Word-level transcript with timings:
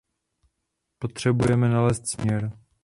Potřebujeme 0.99 1.69
nalézt 1.69 2.07
směr. 2.07 2.51